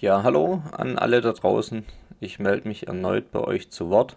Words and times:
Ja, 0.00 0.22
hallo 0.22 0.62
an 0.70 0.96
alle 0.96 1.20
da 1.20 1.32
draußen. 1.32 1.84
Ich 2.20 2.38
melde 2.38 2.68
mich 2.68 2.86
erneut 2.86 3.32
bei 3.32 3.40
euch 3.40 3.70
zu 3.70 3.90
Wort. 3.90 4.16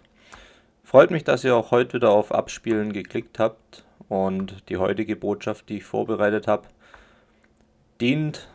Freut 0.84 1.10
mich, 1.10 1.24
dass 1.24 1.42
ihr 1.42 1.56
auch 1.56 1.72
heute 1.72 1.94
wieder 1.94 2.10
auf 2.10 2.30
Abspielen 2.30 2.92
geklickt 2.92 3.40
habt 3.40 3.84
und 4.08 4.68
die 4.68 4.76
heutige 4.76 5.16
Botschaft, 5.16 5.68
die 5.68 5.78
ich 5.78 5.84
vorbereitet 5.84 6.46
habe, 6.46 6.68
dient 8.00 8.48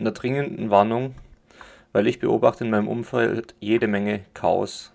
einer 0.00 0.12
dringenden 0.12 0.70
Warnung, 0.70 1.14
weil 1.92 2.06
ich 2.06 2.20
beobachte 2.20 2.64
in 2.64 2.70
meinem 2.70 2.88
Umfeld 2.88 3.54
jede 3.60 3.86
Menge 3.86 4.20
Chaos. 4.32 4.94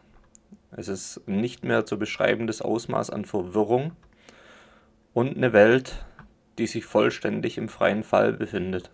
Es 0.72 0.88
ist 0.88 1.28
nicht 1.28 1.64
mehr 1.64 1.86
zu 1.86 2.00
beschreibendes 2.00 2.64
Ausmaß 2.64 3.12
an 3.12 3.24
Verwirrung 3.24 3.92
und 5.14 5.38
eine 5.38 5.54
Welt, 5.54 6.04
die 6.58 6.66
sich 6.66 6.86
vollständig 6.86 7.60
im 7.60 7.70
freien 7.70 8.02
Fall 8.02 8.34
befindet. 8.34 8.90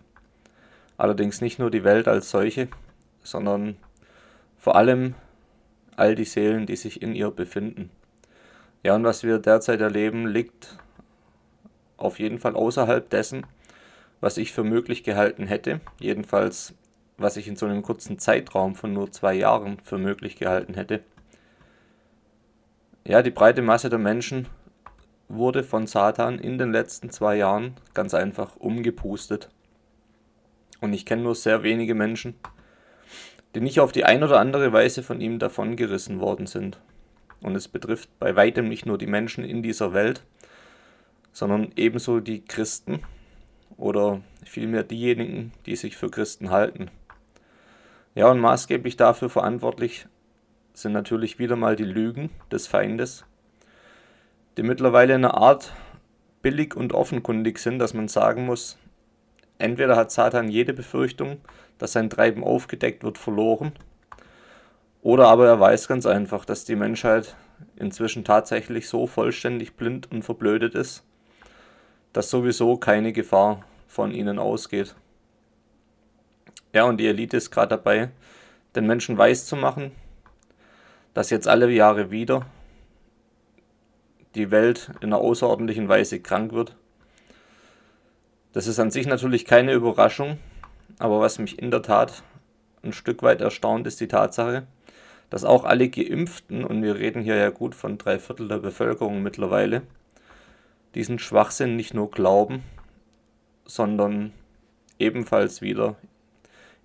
Allerdings 0.96 1.40
nicht 1.40 1.58
nur 1.58 1.70
die 1.70 1.84
Welt 1.84 2.08
als 2.08 2.30
solche, 2.30 2.68
sondern 3.22 3.76
vor 4.58 4.76
allem 4.76 5.14
all 5.96 6.14
die 6.14 6.24
Seelen, 6.24 6.66
die 6.66 6.76
sich 6.76 7.02
in 7.02 7.14
ihr 7.14 7.30
befinden. 7.30 7.90
Ja, 8.82 8.94
und 8.94 9.04
was 9.04 9.22
wir 9.22 9.38
derzeit 9.38 9.80
erleben, 9.80 10.26
liegt 10.26 10.76
auf 11.96 12.18
jeden 12.18 12.38
Fall 12.38 12.54
außerhalb 12.54 13.08
dessen, 13.08 13.46
was 14.20 14.36
ich 14.36 14.52
für 14.52 14.64
möglich 14.64 15.04
gehalten 15.04 15.46
hätte. 15.46 15.80
Jedenfalls, 16.00 16.74
was 17.16 17.36
ich 17.36 17.48
in 17.48 17.56
so 17.56 17.66
einem 17.66 17.82
kurzen 17.82 18.18
Zeitraum 18.18 18.74
von 18.74 18.92
nur 18.92 19.10
zwei 19.10 19.34
Jahren 19.34 19.78
für 19.82 19.98
möglich 19.98 20.36
gehalten 20.36 20.74
hätte. 20.74 21.00
Ja, 23.06 23.22
die 23.22 23.30
breite 23.30 23.62
Masse 23.62 23.90
der 23.90 23.98
Menschen 23.98 24.48
wurde 25.28 25.62
von 25.62 25.86
Satan 25.86 26.38
in 26.38 26.58
den 26.58 26.72
letzten 26.72 27.10
zwei 27.10 27.36
Jahren 27.36 27.74
ganz 27.92 28.14
einfach 28.14 28.56
umgepustet. 28.56 29.48
Und 30.84 30.92
ich 30.92 31.06
kenne 31.06 31.22
nur 31.22 31.34
sehr 31.34 31.62
wenige 31.62 31.94
Menschen, 31.94 32.34
die 33.54 33.62
nicht 33.62 33.80
auf 33.80 33.90
die 33.90 34.04
ein 34.04 34.22
oder 34.22 34.38
andere 34.38 34.70
Weise 34.74 35.02
von 35.02 35.18
ihm 35.18 35.38
davongerissen 35.38 36.20
worden 36.20 36.46
sind. 36.46 36.78
Und 37.40 37.56
es 37.56 37.68
betrifft 37.68 38.10
bei 38.18 38.36
weitem 38.36 38.68
nicht 38.68 38.84
nur 38.84 38.98
die 38.98 39.06
Menschen 39.06 39.44
in 39.44 39.62
dieser 39.62 39.94
Welt, 39.94 40.22
sondern 41.32 41.72
ebenso 41.76 42.20
die 42.20 42.44
Christen 42.44 43.00
oder 43.78 44.20
vielmehr 44.44 44.82
diejenigen, 44.82 45.52
die 45.64 45.74
sich 45.74 45.96
für 45.96 46.10
Christen 46.10 46.50
halten. 46.50 46.90
Ja, 48.14 48.30
und 48.30 48.38
maßgeblich 48.38 48.98
dafür 48.98 49.30
verantwortlich 49.30 50.06
sind 50.74 50.92
natürlich 50.92 51.38
wieder 51.38 51.56
mal 51.56 51.76
die 51.76 51.84
Lügen 51.84 52.28
des 52.52 52.66
Feindes, 52.66 53.24
die 54.58 54.62
mittlerweile 54.62 55.14
in 55.14 55.24
einer 55.24 55.38
Art 55.38 55.72
billig 56.42 56.76
und 56.76 56.92
offenkundig 56.92 57.58
sind, 57.58 57.78
dass 57.78 57.94
man 57.94 58.08
sagen 58.08 58.44
muss, 58.44 58.76
Entweder 59.64 59.96
hat 59.96 60.12
Satan 60.12 60.50
jede 60.50 60.74
Befürchtung, 60.74 61.38
dass 61.78 61.92
sein 61.92 62.10
Treiben 62.10 62.44
aufgedeckt 62.44 63.02
wird, 63.02 63.16
verloren, 63.16 63.72
oder 65.00 65.28
aber 65.28 65.46
er 65.46 65.58
weiß 65.58 65.88
ganz 65.88 66.04
einfach, 66.04 66.44
dass 66.44 66.66
die 66.66 66.76
Menschheit 66.76 67.34
inzwischen 67.76 68.24
tatsächlich 68.24 68.90
so 68.90 69.06
vollständig 69.06 69.74
blind 69.74 70.12
und 70.12 70.22
verblödet 70.22 70.74
ist, 70.74 71.02
dass 72.12 72.28
sowieso 72.28 72.76
keine 72.76 73.14
Gefahr 73.14 73.64
von 73.88 74.10
ihnen 74.10 74.38
ausgeht. 74.38 74.94
Ja, 76.74 76.84
und 76.84 76.98
die 76.98 77.06
Elite 77.06 77.38
ist 77.38 77.50
gerade 77.50 77.70
dabei, 77.70 78.10
den 78.76 78.86
Menschen 78.86 79.16
weiszumachen, 79.16 79.92
dass 81.14 81.30
jetzt 81.30 81.48
alle 81.48 81.70
Jahre 81.70 82.10
wieder 82.10 82.44
die 84.34 84.50
Welt 84.50 84.90
in 85.00 85.06
einer 85.06 85.22
außerordentlichen 85.22 85.88
Weise 85.88 86.20
krank 86.20 86.52
wird 86.52 86.76
das 88.54 88.68
ist 88.68 88.78
an 88.78 88.92
sich 88.92 89.06
natürlich 89.06 89.44
keine 89.44 89.72
Überraschung, 89.72 90.38
aber 90.98 91.20
was 91.20 91.38
mich 91.38 91.58
in 91.58 91.70
der 91.70 91.82
Tat 91.82 92.22
ein 92.84 92.92
Stück 92.92 93.22
weit 93.22 93.40
erstaunt, 93.40 93.86
ist 93.86 94.00
die 94.00 94.08
Tatsache, 94.08 94.66
dass 95.28 95.44
auch 95.44 95.64
alle 95.64 95.88
Geimpften, 95.88 96.64
und 96.64 96.82
wir 96.82 96.94
reden 96.94 97.22
hier 97.22 97.34
ja 97.34 97.50
gut 97.50 97.74
von 97.74 97.98
drei 97.98 98.20
Viertel 98.20 98.46
der 98.46 98.58
Bevölkerung 98.58 99.22
mittlerweile, 99.22 99.82
diesen 100.94 101.18
Schwachsinn 101.18 101.74
nicht 101.74 101.94
nur 101.94 102.10
glauben, 102.12 102.62
sondern 103.64 104.32
ebenfalls 105.00 105.60
wieder 105.60 105.96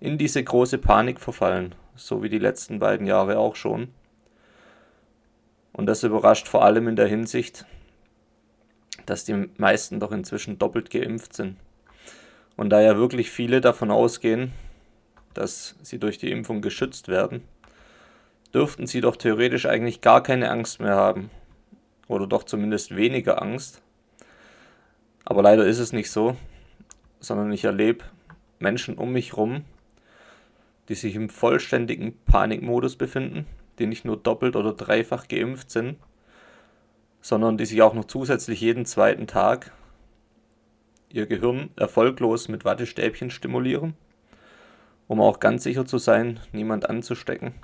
in 0.00 0.18
diese 0.18 0.42
große 0.42 0.78
Panik 0.78 1.20
verfallen, 1.20 1.76
so 1.94 2.22
wie 2.24 2.28
die 2.28 2.38
letzten 2.38 2.80
beiden 2.80 3.06
Jahre 3.06 3.38
auch 3.38 3.54
schon. 3.54 3.88
Und 5.72 5.86
das 5.86 6.02
überrascht 6.02 6.48
vor 6.48 6.64
allem 6.64 6.88
in 6.88 6.96
der 6.96 7.06
Hinsicht, 7.06 7.64
dass 9.10 9.24
die 9.24 9.48
meisten 9.56 9.98
doch 9.98 10.12
inzwischen 10.12 10.60
doppelt 10.60 10.88
geimpft 10.88 11.34
sind. 11.34 11.56
Und 12.56 12.70
da 12.70 12.80
ja 12.80 12.96
wirklich 12.96 13.32
viele 13.32 13.60
davon 13.60 13.90
ausgehen, 13.90 14.52
dass 15.34 15.74
sie 15.82 15.98
durch 15.98 16.18
die 16.18 16.30
Impfung 16.30 16.62
geschützt 16.62 17.08
werden, 17.08 17.42
dürften 18.54 18.86
sie 18.86 19.00
doch 19.00 19.16
theoretisch 19.16 19.66
eigentlich 19.66 20.00
gar 20.00 20.22
keine 20.22 20.48
Angst 20.48 20.78
mehr 20.78 20.94
haben. 20.94 21.30
Oder 22.06 22.28
doch 22.28 22.44
zumindest 22.44 22.94
weniger 22.94 23.42
Angst. 23.42 23.82
Aber 25.24 25.42
leider 25.42 25.66
ist 25.66 25.80
es 25.80 25.92
nicht 25.92 26.12
so, 26.12 26.36
sondern 27.18 27.50
ich 27.50 27.64
erlebe 27.64 28.04
Menschen 28.60 28.96
um 28.96 29.12
mich 29.12 29.32
herum, 29.32 29.64
die 30.88 30.94
sich 30.94 31.16
im 31.16 31.30
vollständigen 31.30 32.16
Panikmodus 32.26 32.94
befinden, 32.94 33.46
die 33.80 33.86
nicht 33.86 34.04
nur 34.04 34.16
doppelt 34.16 34.54
oder 34.54 34.72
dreifach 34.72 35.26
geimpft 35.26 35.72
sind, 35.72 35.96
sondern 37.20 37.58
die 37.58 37.66
sich 37.66 37.82
auch 37.82 37.94
noch 37.94 38.06
zusätzlich 38.06 38.60
jeden 38.60 38.86
zweiten 38.86 39.26
Tag 39.26 39.72
ihr 41.12 41.26
Gehirn 41.26 41.70
erfolglos 41.76 42.48
mit 42.48 42.64
Wattestäbchen 42.64 43.30
stimulieren, 43.30 43.94
um 45.08 45.20
auch 45.20 45.40
ganz 45.40 45.64
sicher 45.64 45.86
zu 45.86 45.98
sein, 45.98 46.40
niemand 46.52 46.88
anzustecken. 46.88 47.54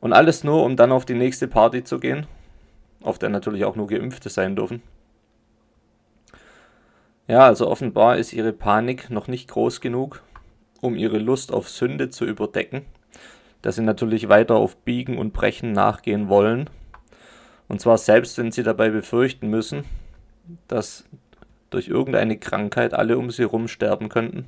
Und 0.00 0.12
alles 0.12 0.44
nur, 0.44 0.64
um 0.64 0.76
dann 0.76 0.92
auf 0.92 1.04
die 1.04 1.14
nächste 1.14 1.48
Party 1.48 1.84
zu 1.84 1.98
gehen, 1.98 2.26
auf 3.02 3.18
der 3.18 3.28
natürlich 3.28 3.64
auch 3.64 3.76
nur 3.76 3.88
Geimpfte 3.88 4.30
sein 4.30 4.56
dürfen. 4.56 4.82
Ja, 7.26 7.44
also 7.44 7.68
offenbar 7.68 8.16
ist 8.16 8.32
ihre 8.32 8.52
Panik 8.52 9.10
noch 9.10 9.28
nicht 9.28 9.48
groß 9.50 9.80
genug, 9.80 10.22
um 10.80 10.96
ihre 10.96 11.18
Lust 11.18 11.52
auf 11.52 11.68
Sünde 11.68 12.08
zu 12.08 12.24
überdecken, 12.24 12.86
dass 13.60 13.76
sie 13.76 13.82
natürlich 13.82 14.28
weiter 14.30 14.54
auf 14.54 14.76
Biegen 14.78 15.18
und 15.18 15.32
Brechen 15.32 15.72
nachgehen 15.72 16.28
wollen 16.28 16.70
und 17.68 17.80
zwar 17.80 17.98
selbst, 17.98 18.38
wenn 18.38 18.50
sie 18.50 18.62
dabei 18.62 18.90
befürchten 18.90 19.48
müssen, 19.48 19.84
dass 20.66 21.04
durch 21.70 21.88
irgendeine 21.88 22.38
Krankheit 22.38 22.94
alle 22.94 23.18
um 23.18 23.30
sie 23.30 23.42
herum 23.42 23.68
sterben 23.68 24.08
könnten. 24.08 24.46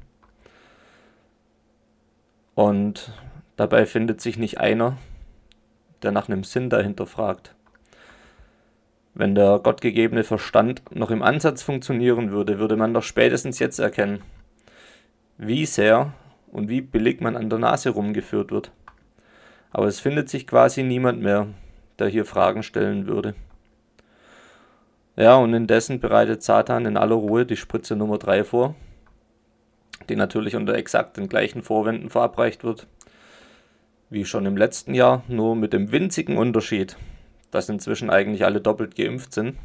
Und 2.55 3.13
dabei 3.57 3.87
findet 3.87 4.21
sich 4.21 4.39
nicht 4.39 4.59
einer, 4.59 4.97
der 6.03 6.13
nach 6.13 6.29
einem 6.29 6.45
Sinn 6.45 6.71
dahinter 6.71 7.07
fragt. 7.07 7.55
Wenn 9.13 9.35
der 9.35 9.59
gottgegebene 9.59 10.25
Verstand 10.25 10.83
noch 10.95 11.11
im 11.11 11.23
Ansatz 11.23 11.63
funktionieren 11.63 12.31
würde, 12.31 12.59
würde 12.59 12.77
man 12.77 12.95
doch 12.95 13.03
spätestens 13.03 13.59
jetzt 13.59 13.79
erkennen, 13.79 14.23
wie 15.37 15.67
sehr 15.67 16.13
und 16.53 16.69
wie 16.69 16.81
billig 16.81 17.21
man 17.21 17.37
an 17.37 17.51
der 17.51 17.59
Nase 17.59 17.91
rumgeführt 17.91 18.51
wird. 18.51 18.73
Aber 19.73 19.87
es 19.87 20.01
findet 20.01 20.29
sich 20.29 20.47
quasi 20.47 20.83
niemand 20.83 21.21
mehr, 21.21 21.49
der 22.01 22.09
hier 22.09 22.25
Fragen 22.25 22.63
stellen 22.63 23.07
würde. 23.07 23.35
Ja, 25.17 25.37
und 25.37 25.53
indessen 25.53 26.01
bereitet 26.01 26.43
Satan 26.43 26.87
in 26.87 26.97
aller 26.97 27.15
Ruhe 27.15 27.45
die 27.45 27.57
Spritze 27.57 27.95
Nummer 27.95 28.19
3 28.19 28.45
vor, 28.45 28.75
die 30.09 30.17
natürlich 30.17 30.57
unter 30.57 30.75
exakt 30.75 31.17
den 31.17 31.29
gleichen 31.29 31.63
Vorwänden 31.63 32.11
verabreicht 32.11 32.65
wird, 32.65 32.87
wie 34.09 34.25
schon 34.25 34.47
im 34.47 34.57
letzten 34.57 34.95
Jahr, 34.95 35.23
nur 35.29 35.55
mit 35.57 35.73
dem 35.73 35.93
winzigen 35.93 36.37
Unterschied, 36.37 36.97
dass 37.51 37.69
inzwischen 37.69 38.11
eigentlich 38.11 38.45
alle 38.45 38.61
doppelt 38.61 38.97
geimpft 38.97 39.35
sind, 39.35 39.57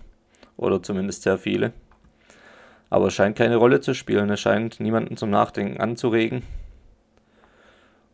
oder 0.57 0.81
zumindest 0.83 1.23
sehr 1.23 1.37
viele. 1.37 1.73
Aber 2.89 3.07
es 3.07 3.13
scheint 3.13 3.37
keine 3.37 3.55
Rolle 3.55 3.81
zu 3.81 3.93
spielen, 3.93 4.29
es 4.29 4.39
scheint 4.39 4.79
niemanden 4.79 5.17
zum 5.17 5.29
Nachdenken 5.29 5.79
anzuregen. 5.81 6.43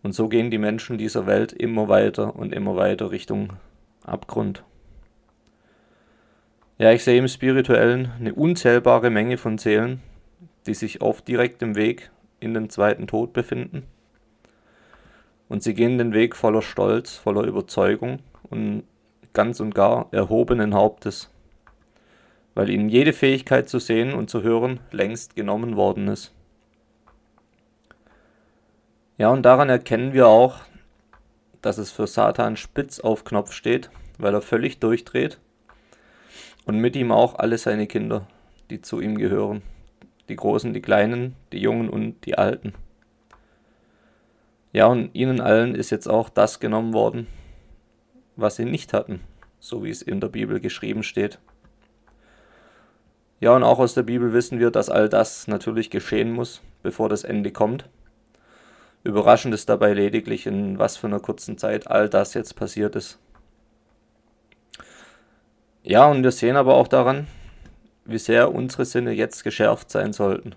Und 0.04 0.14
so 0.14 0.30
gehen 0.30 0.50
die 0.50 0.58
Menschen 0.58 0.98
dieser 0.98 1.28
Welt 1.28 1.54
immer 1.54 1.88
weiter 1.88 2.36
und 2.36 2.54
immer 2.54 2.76
weiter 2.76 3.12
Richtung 3.12 3.54
Abgrund. 4.04 4.64
Ja, 6.78 6.92
ich 6.92 7.04
sehe 7.04 7.20
im 7.20 7.28
Spirituellen 7.28 8.12
eine 8.20 8.34
unzählbare 8.34 9.10
Menge 9.10 9.38
von 9.38 9.58
Seelen, 9.58 10.02
die 10.66 10.74
sich 10.74 11.02
auf 11.02 11.22
direktem 11.22 11.76
Weg 11.76 12.10
in 12.40 12.54
den 12.54 12.70
zweiten 12.70 13.08
Tod 13.08 13.34
befinden. 13.34 13.84
Und 15.48 15.64
sie 15.64 15.74
gehen 15.74 15.98
den 15.98 16.14
Weg 16.14 16.36
voller 16.36 16.62
Stolz, 16.62 17.16
voller 17.18 17.44
Überzeugung 17.44 18.20
und 18.50 18.84
ganz 19.34 19.60
und 19.60 19.76
gar 19.76 20.08
erhobenen 20.12 20.74
Hauptes, 20.74 21.30
weil 22.56 22.70
ihnen 22.70 22.90
jede 22.90 23.14
Fähigkeit 23.14 23.70
zu 23.70 23.80
sehen 23.80 24.14
und 24.14 24.30
zu 24.30 24.44
hören 24.44 24.80
längst 24.92 25.36
genommen 25.36 25.76
worden 25.76 26.08
ist. 26.08 26.34
Ja, 29.18 29.30
und 29.30 29.44
daran 29.44 29.70
erkennen 29.70 30.14
wir 30.14 30.28
auch, 30.28 30.62
dass 31.62 31.78
es 31.78 31.92
für 31.92 32.08
Satan 32.08 32.58
spitz 32.58 33.00
auf 33.00 33.24
Knopf 33.24 33.54
steht, 33.54 33.90
weil 34.18 34.34
er 34.34 34.42
völlig 34.42 34.80
durchdreht 34.80 35.40
und 36.66 36.78
mit 36.78 36.96
ihm 36.96 37.12
auch 37.12 37.36
alle 37.36 37.58
seine 37.58 37.88
Kinder, 37.88 38.28
die 38.70 38.82
zu 38.82 39.02
ihm 39.02 39.18
gehören, 39.18 39.62
die 40.30 40.36
Großen, 40.36 40.74
die 40.74 40.82
Kleinen, 40.82 41.36
die 41.52 41.60
Jungen 41.60 41.90
und 41.90 42.26
die 42.26 42.38
Alten. 42.38 42.74
Ja, 44.74 44.88
und 44.88 45.14
ihnen 45.14 45.42
allen 45.42 45.76
ist 45.76 45.90
jetzt 45.90 46.08
auch 46.08 46.30
das 46.30 46.60
genommen 46.60 46.94
worden, 46.94 47.28
was 48.36 48.56
sie 48.56 48.66
nicht 48.66 48.94
hatten, 48.94 49.22
so 49.60 49.84
wie 49.84 49.90
es 49.90 50.02
in 50.02 50.22
der 50.22 50.30
Bibel 50.30 50.60
geschrieben 50.60 51.04
steht. 51.04 51.40
Ja, 53.42 53.56
und 53.56 53.64
auch 53.64 53.80
aus 53.80 53.96
der 53.96 54.04
Bibel 54.04 54.34
wissen 54.34 54.60
wir, 54.60 54.72
dass 54.72 54.90
all 54.90 55.10
das 55.10 55.48
natürlich 55.48 55.90
geschehen 55.90 56.32
muss, 56.32 56.62
bevor 56.84 57.10
das 57.10 57.24
Ende 57.24 57.52
kommt. 57.52 57.90
Überraschend 59.04 59.54
ist 59.54 59.68
dabei 59.68 59.94
lediglich, 59.94 60.46
in 60.46 60.78
was 60.78 60.98
für 60.98 61.08
einer 61.08 61.20
kurzen 61.20 61.58
Zeit 61.58 61.88
all 61.88 62.08
das 62.08 62.34
jetzt 62.36 62.56
passiert 62.56 62.96
ist. 62.96 63.18
Ja, 65.84 66.06
und 66.06 66.24
wir 66.24 66.32
sehen 66.32 66.56
aber 66.56 66.76
auch 66.76 66.88
daran, 66.88 67.28
wie 68.06 68.20
sehr 68.20 68.54
unsere 68.54 68.86
Sinne 68.86 69.12
jetzt 69.12 69.44
geschärft 69.44 69.90
sein 69.90 70.14
sollten 70.14 70.56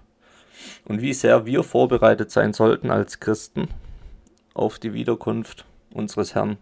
und 0.85 1.01
wie 1.01 1.15
sehr 1.15 1.47
wir 1.47 1.63
vorbereitet 1.63 2.31
sein 2.31 2.53
sollten 2.53 2.91
als 2.91 3.21
Christen 3.21 3.69
auf 4.53 4.79
die 4.79 4.93
Wiederkunft 4.93 5.65
unseres 5.93 6.35
Herrn. 6.35 6.59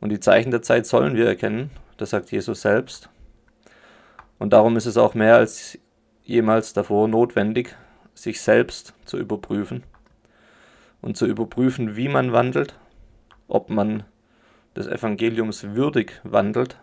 Und 0.00 0.10
die 0.10 0.20
Zeichen 0.20 0.52
der 0.52 0.62
Zeit 0.62 0.86
sollen 0.86 1.16
wir 1.16 1.26
erkennen, 1.26 1.70
das 1.96 2.10
sagt 2.10 2.30
Jesus 2.30 2.62
selbst. 2.62 3.08
Und 4.38 4.52
darum 4.52 4.76
ist 4.76 4.86
es 4.86 4.96
auch 4.96 5.14
mehr 5.14 5.36
als 5.36 5.78
jemals 6.22 6.72
davor 6.72 7.08
notwendig, 7.08 7.76
sich 8.14 8.40
selbst 8.40 8.94
zu 9.04 9.18
überprüfen 9.18 9.82
und 11.02 11.16
zu 11.16 11.26
überprüfen, 11.26 11.96
wie 11.96 12.08
man 12.08 12.32
wandelt, 12.32 12.78
ob 13.48 13.68
man 13.68 14.04
des 14.74 14.86
Evangeliums 14.86 15.64
würdig 15.74 16.20
wandelt, 16.24 16.78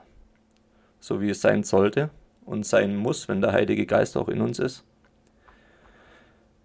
so 1.00 1.22
wie 1.22 1.30
es 1.30 1.42
sein 1.42 1.64
sollte 1.64 2.10
und 2.46 2.66
sein 2.66 2.96
muss, 2.96 3.28
wenn 3.28 3.42
der 3.42 3.54
Heilige 3.54 3.86
Geist 3.86 4.16
auch 4.18 4.30
in 4.30 4.42
uns 4.42 4.60
ist. 4.60 4.84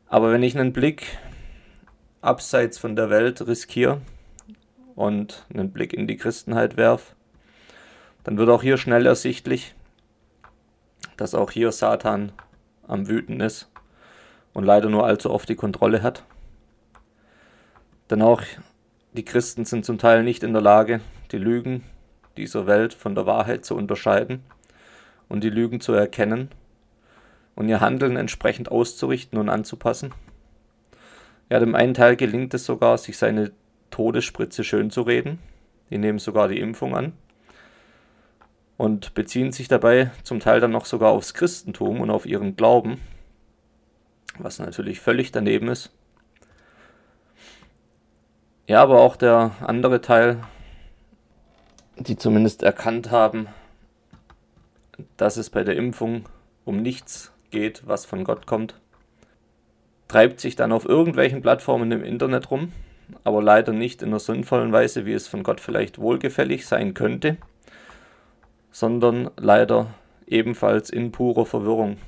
Aber 0.09 0.33
wenn 0.33 0.43
ich 0.43 0.57
einen 0.57 0.73
Blick 0.73 1.19
abseits 2.21 2.79
von 2.79 2.95
der 2.95 3.11
Welt 3.11 3.47
riskiere 3.47 4.01
und 4.95 5.47
einen 5.53 5.73
Blick 5.73 5.93
in 5.93 6.07
die 6.07 6.17
Christenheit 6.17 6.77
werfe, 6.77 7.15
dann 8.25 8.39
wird 8.39 8.51
auch 8.51 8.63
hier 8.63 8.77
schnell 8.77 9.07
ersichtlich, 9.07 9.75
dass 11.17 11.35
auch 11.35 11.51
hier 11.51 11.73
Satan 11.73 12.33
am 12.87 13.09
Wüten 13.09 13.41
ist 13.41 13.71
und 14.57 14.65
leider 14.65 14.89
nur 14.89 15.05
allzu 15.05 15.31
oft 15.31 15.51
die 15.51 15.55
Kontrolle 15.55 16.03
hat. 16.03 16.25
Denn 18.09 18.23
auch 18.23 18.41
die 19.13 19.23
Christen 19.23 19.67
sind 19.67 19.85
zum 19.85 19.99
Teil 19.99 20.23
nicht 20.23 20.43
in 20.43 20.55
der 20.55 20.63
Lage, 20.63 21.03
die 21.31 21.37
Lügen 21.37 21.85
dieser 22.39 22.67
Welt 22.67 22.95
von 22.95 23.15
der 23.15 23.27
Wahrheit 23.27 23.67
zu 23.67 23.77
unterscheiden 23.77 24.43
und 25.29 25.45
die 25.45 25.51
Lügen 25.51 25.83
zu 25.83 25.93
erkennen 25.93 26.49
und 27.55 27.69
ihr 27.69 27.83
Handeln 27.83 28.17
entsprechend 28.17 28.71
auszurichten 28.71 29.39
und 29.39 29.51
anzupassen. 29.51 30.15
Ja, 31.51 31.61
dem 31.61 31.75
einen 31.75 31.93
Teil 31.93 32.17
gelingt 32.17 32.55
es 32.55 32.65
sogar, 32.65 32.97
sich 32.97 33.19
seine 33.19 33.53
Todesspritze 33.91 34.65
schön 34.65 34.91
zu 34.91 35.03
reden. 35.03 35.39
Die 35.91 35.99
nehmen 35.99 36.19
sogar 36.19 36.49
die 36.49 36.61
Impfung 36.61 36.97
an 36.97 37.13
und 38.79 39.13
beziehen 39.13 39.53
sich 39.53 39.69
dabei 39.69 40.13
zum 40.23 40.41
Teil 40.41 40.61
dann 40.61 40.71
noch 40.71 40.87
sogar 40.87 41.11
aufs 41.11 41.35
Christentum 41.35 42.01
und 42.01 42.09
auf 42.09 42.25
ihren 42.25 42.57
Glauben, 42.57 43.03
was 44.39 44.59
natürlich 44.59 45.01
völlig 45.01 45.33
daneben 45.33 45.69
ist. 45.69 45.91
Ja, 48.67 48.83
aber 48.83 49.01
auch 49.01 49.17
der 49.17 49.53
andere 49.61 50.01
Teil, 50.01 50.43
die 51.97 52.17
zumindest 52.17 52.63
erkannt 52.63 53.11
haben, 53.11 53.49
dass 55.17 55.37
es 55.37 55.51
bei 55.51 55.63
der 55.63 55.77
Impfung 55.77 56.25
um 56.65 56.83
nichts 56.83 57.33
geht, 57.51 57.87
was 57.87 58.05
von 58.05 58.25
Gott 58.25 58.47
kommt, 58.47 58.75
treibt 60.09 60.41
sich 60.41 60.57
dann 60.57 60.73
auf 60.73 60.85
irgendwelchen 60.85 61.43
Plattformen 61.43 61.93
im 61.93 62.05
Internet 62.05 62.51
rum, 62.51 62.73
aber 63.25 63.43
leider 63.43 63.73
nicht 63.73 64.03
in 64.03 64.09
einer 64.09 64.19
sinnvollen 64.19 64.73
Weise, 64.73 65.07
wie 65.07 65.13
es 65.13 65.29
von 65.29 65.43
Gott 65.43 65.61
vielleicht 65.61 65.99
wohlgefällig 65.99 66.67
sein 66.67 66.95
könnte, 66.95 67.37
sondern 68.71 69.31
leider 69.37 69.95
ebenfalls 70.27 70.91
in 70.91 71.13
purer 71.13 71.47
Verwirrung. 71.47 71.99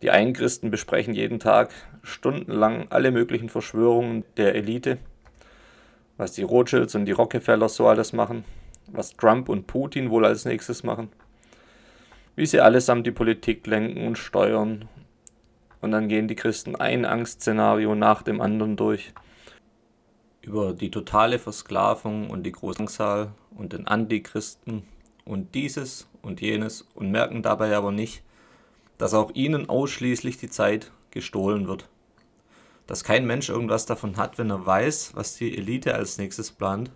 Die 0.00 0.10
einen 0.10 0.32
Christen 0.32 0.70
besprechen 0.70 1.14
jeden 1.14 1.40
Tag 1.40 1.70
stundenlang 2.02 2.86
alle 2.90 3.10
möglichen 3.10 3.48
Verschwörungen 3.48 4.24
der 4.36 4.54
Elite, 4.54 4.98
was 6.16 6.32
die 6.32 6.42
Rothschilds 6.42 6.94
und 6.94 7.04
die 7.04 7.12
Rockefellers 7.12 7.74
so 7.74 7.88
alles 7.88 8.12
machen, 8.12 8.44
was 8.86 9.16
Trump 9.16 9.48
und 9.48 9.66
Putin 9.66 10.10
wohl 10.10 10.24
als 10.24 10.44
nächstes 10.44 10.84
machen, 10.84 11.10
wie 12.36 12.46
sie 12.46 12.60
allesamt 12.60 13.06
die 13.06 13.12
Politik 13.12 13.66
lenken 13.66 14.06
und 14.06 14.18
steuern. 14.18 14.88
Und 15.80 15.90
dann 15.90 16.08
gehen 16.08 16.28
die 16.28 16.36
Christen 16.36 16.76
ein 16.76 17.04
Angstszenario 17.04 17.94
nach 17.94 18.22
dem 18.22 18.40
anderen 18.40 18.76
durch. 18.76 19.12
Über 20.42 20.72
die 20.72 20.90
totale 20.90 21.38
Versklavung 21.38 22.30
und 22.30 22.44
die 22.44 22.52
große 22.52 22.80
Anzahl 22.80 23.32
und 23.56 23.72
den 23.72 23.86
Antichristen 23.86 24.84
und 25.24 25.54
dieses 25.54 26.08
und 26.22 26.40
jenes 26.40 26.88
und 26.94 27.10
merken 27.10 27.42
dabei 27.42 27.76
aber 27.76 27.92
nicht, 27.92 28.22
dass 28.98 29.14
auch 29.14 29.30
ihnen 29.34 29.68
ausschließlich 29.68 30.36
die 30.36 30.50
Zeit 30.50 30.90
gestohlen 31.10 31.68
wird. 31.68 31.88
Dass 32.86 33.04
kein 33.04 33.26
Mensch 33.26 33.48
irgendwas 33.48 33.86
davon 33.86 34.16
hat, 34.16 34.38
wenn 34.38 34.50
er 34.50 34.66
weiß, 34.66 35.12
was 35.14 35.36
die 35.36 35.56
Elite 35.56 35.94
als 35.94 36.18
nächstes 36.18 36.50
plant. 36.50 36.90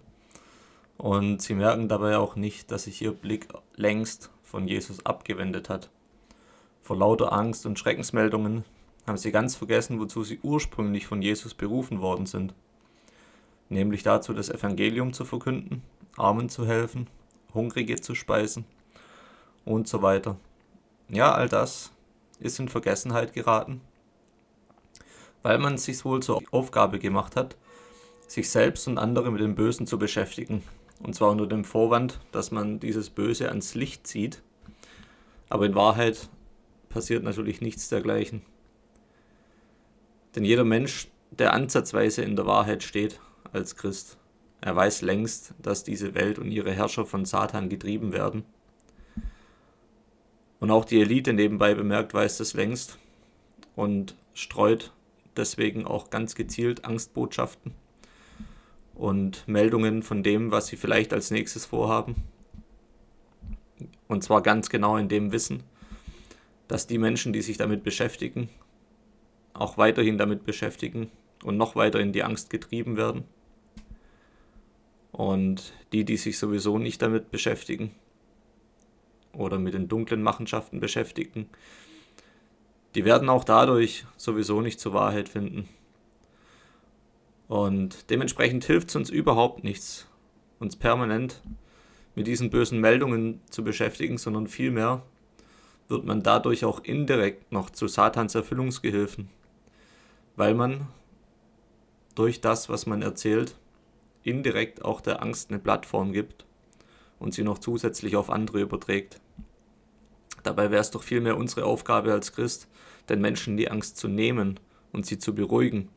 Und 0.98 1.40
sie 1.42 1.54
merken 1.54 1.88
dabei 1.88 2.16
auch 2.16 2.36
nicht, 2.36 2.70
dass 2.70 2.84
sich 2.84 3.02
ihr 3.02 3.12
Blick 3.12 3.48
längst 3.76 4.30
von 4.42 4.68
Jesus 4.68 5.04
abgewendet 5.06 5.68
hat. 5.68 5.90
Vor 6.82 6.96
lauter 6.96 7.32
Angst 7.32 7.64
und 7.66 7.78
Schreckensmeldungen 7.78 8.64
haben 9.06 9.16
sie 9.16 9.32
ganz 9.32 9.56
vergessen, 9.56 10.00
wozu 10.00 10.24
sie 10.24 10.40
ursprünglich 10.42 11.06
von 11.06 11.22
Jesus 11.22 11.54
berufen 11.54 12.00
worden 12.00 12.26
sind. 12.26 12.54
Nämlich 13.68 14.02
dazu, 14.02 14.32
das 14.32 14.50
Evangelium 14.50 15.12
zu 15.12 15.24
verkünden, 15.24 15.82
Armen 16.16 16.48
zu 16.48 16.66
helfen, 16.66 17.06
Hungrige 17.54 18.00
zu 18.00 18.14
speisen 18.14 18.64
und 19.64 19.88
so 19.88 20.02
weiter. 20.02 20.36
Ja, 21.08 21.32
all 21.32 21.48
das 21.48 21.91
ist 22.42 22.58
in 22.58 22.68
Vergessenheit 22.68 23.32
geraten, 23.32 23.80
weil 25.42 25.58
man 25.58 25.78
sich 25.78 26.04
wohl 26.04 26.22
zur 26.22 26.42
Aufgabe 26.50 26.98
gemacht 26.98 27.36
hat, 27.36 27.56
sich 28.26 28.50
selbst 28.50 28.88
und 28.88 28.98
andere 28.98 29.30
mit 29.30 29.40
dem 29.40 29.54
Bösen 29.54 29.86
zu 29.86 29.98
beschäftigen. 29.98 30.62
Und 31.02 31.14
zwar 31.14 31.30
unter 31.30 31.46
dem 31.46 31.64
Vorwand, 31.64 32.20
dass 32.30 32.50
man 32.50 32.78
dieses 32.78 33.10
Böse 33.10 33.48
ans 33.48 33.74
Licht 33.74 34.06
zieht. 34.06 34.42
Aber 35.48 35.66
in 35.66 35.74
Wahrheit 35.74 36.28
passiert 36.88 37.24
natürlich 37.24 37.60
nichts 37.60 37.88
dergleichen. 37.88 38.42
Denn 40.34 40.44
jeder 40.44 40.64
Mensch, 40.64 41.08
der 41.30 41.52
ansatzweise 41.52 42.22
in 42.22 42.36
der 42.36 42.46
Wahrheit 42.46 42.82
steht 42.82 43.20
als 43.52 43.76
Christ, 43.76 44.16
er 44.60 44.76
weiß 44.76 45.02
längst, 45.02 45.54
dass 45.60 45.82
diese 45.82 46.14
Welt 46.14 46.38
und 46.38 46.50
ihre 46.50 46.72
Herrscher 46.72 47.04
von 47.04 47.24
Satan 47.24 47.68
getrieben 47.68 48.12
werden. 48.12 48.44
Und 50.62 50.70
auch 50.70 50.84
die 50.84 51.00
Elite 51.00 51.32
nebenbei 51.32 51.74
bemerkt 51.74 52.14
weiß 52.14 52.38
das 52.38 52.54
längst 52.54 52.96
und 53.74 54.14
streut 54.32 54.92
deswegen 55.36 55.84
auch 55.86 56.08
ganz 56.08 56.36
gezielt 56.36 56.84
Angstbotschaften 56.84 57.74
und 58.94 59.42
Meldungen 59.48 60.04
von 60.04 60.22
dem, 60.22 60.52
was 60.52 60.68
sie 60.68 60.76
vielleicht 60.76 61.12
als 61.12 61.32
nächstes 61.32 61.66
vorhaben. 61.66 62.14
Und 64.06 64.22
zwar 64.22 64.40
ganz 64.40 64.70
genau 64.70 64.96
in 64.96 65.08
dem 65.08 65.32
Wissen, 65.32 65.64
dass 66.68 66.86
die 66.86 66.98
Menschen, 66.98 67.32
die 67.32 67.42
sich 67.42 67.56
damit 67.56 67.82
beschäftigen, 67.82 68.48
auch 69.54 69.78
weiterhin 69.78 70.16
damit 70.16 70.46
beschäftigen 70.46 71.10
und 71.42 71.56
noch 71.56 71.74
weiter 71.74 71.98
in 71.98 72.12
die 72.12 72.22
Angst 72.22 72.50
getrieben 72.50 72.96
werden. 72.96 73.24
Und 75.10 75.72
die, 75.92 76.04
die 76.04 76.18
sich 76.18 76.38
sowieso 76.38 76.78
nicht 76.78 77.02
damit 77.02 77.32
beschäftigen 77.32 77.96
oder 79.32 79.58
mit 79.58 79.74
den 79.74 79.88
dunklen 79.88 80.22
Machenschaften 80.22 80.80
beschäftigen, 80.80 81.48
die 82.94 83.04
werden 83.04 83.28
auch 83.28 83.44
dadurch 83.44 84.04
sowieso 84.16 84.60
nicht 84.60 84.80
zur 84.80 84.92
Wahrheit 84.92 85.28
finden. 85.28 85.68
Und 87.48 88.10
dementsprechend 88.10 88.64
hilft 88.64 88.90
es 88.90 88.96
uns 88.96 89.10
überhaupt 89.10 89.64
nichts, 89.64 90.06
uns 90.58 90.76
permanent 90.76 91.42
mit 92.14 92.26
diesen 92.26 92.50
bösen 92.50 92.80
Meldungen 92.80 93.40
zu 93.48 93.64
beschäftigen, 93.64 94.18
sondern 94.18 94.46
vielmehr 94.46 95.02
wird 95.88 96.04
man 96.04 96.22
dadurch 96.22 96.64
auch 96.64 96.84
indirekt 96.84 97.52
noch 97.52 97.70
zu 97.70 97.88
Satans 97.88 98.34
Erfüllungsgehilfen, 98.34 99.30
weil 100.36 100.54
man 100.54 100.88
durch 102.14 102.40
das, 102.40 102.68
was 102.68 102.86
man 102.86 103.02
erzählt, 103.02 103.56
indirekt 104.22 104.84
auch 104.84 105.00
der 105.00 105.22
Angst 105.22 105.50
eine 105.50 105.58
Plattform 105.58 106.12
gibt 106.12 106.44
und 107.18 107.34
sie 107.34 107.42
noch 107.42 107.58
zusätzlich 107.58 108.16
auf 108.16 108.30
andere 108.30 108.60
überträgt. 108.60 109.20
Dabei 110.42 110.70
wäre 110.70 110.80
es 110.80 110.90
doch 110.90 111.02
vielmehr 111.02 111.36
unsere 111.36 111.64
Aufgabe 111.64 112.12
als 112.12 112.32
Christ, 112.32 112.68
den 113.08 113.20
Menschen 113.20 113.56
die 113.56 113.70
Angst 113.70 113.96
zu 113.96 114.08
nehmen 114.08 114.58
und 114.92 115.06
sie 115.06 115.18
zu 115.18 115.34
beruhigen 115.34 115.88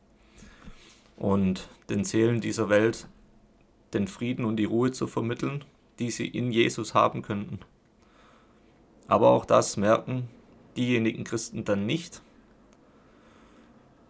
und 1.16 1.68
den 1.88 2.04
Seelen 2.04 2.40
dieser 2.40 2.68
Welt 2.68 3.08
den 3.94 4.08
Frieden 4.08 4.44
und 4.44 4.56
die 4.56 4.64
Ruhe 4.64 4.92
zu 4.92 5.06
vermitteln, 5.06 5.64
die 5.98 6.10
sie 6.10 6.26
in 6.26 6.52
Jesus 6.52 6.94
haben 6.94 7.22
könnten. 7.22 7.60
Aber 9.08 9.30
auch 9.30 9.44
das 9.44 9.76
merken 9.76 10.28
diejenigen 10.76 11.24
Christen 11.24 11.64
dann 11.64 11.86
nicht, 11.86 12.20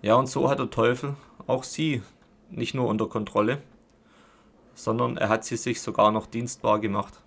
Ja, 0.02 0.14
und 0.14 0.28
so 0.28 0.50
hat 0.50 0.58
der 0.58 0.70
Teufel 0.70 1.16
auch 1.46 1.64
sie 1.64 2.02
nicht 2.50 2.74
nur 2.74 2.86
unter 2.86 3.08
Kontrolle, 3.08 3.62
sondern 4.74 5.16
er 5.16 5.28
hat 5.28 5.44
sie 5.44 5.56
sich 5.56 5.80
sogar 5.80 6.12
noch 6.12 6.26
dienstbar 6.26 6.80
gemacht, 6.80 7.22